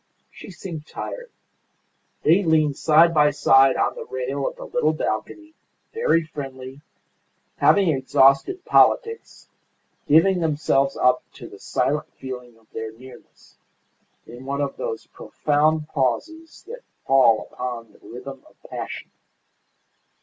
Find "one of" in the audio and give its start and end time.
14.43-14.75